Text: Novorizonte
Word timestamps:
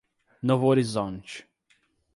Novorizonte 0.41 1.45